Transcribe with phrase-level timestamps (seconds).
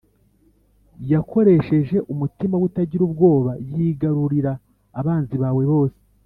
[1.11, 4.51] yakoresheje umutima we utagira ubwoba yigarurira
[4.99, 5.99] abanzi bawe bose